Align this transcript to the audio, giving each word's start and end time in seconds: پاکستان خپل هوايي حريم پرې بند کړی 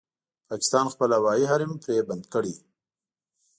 پاکستان 0.49 0.85
خپل 0.93 1.09
هوايي 1.17 1.45
حريم 1.51 1.73
پرې 1.83 1.97
بند 2.07 2.23
کړی 2.33 2.53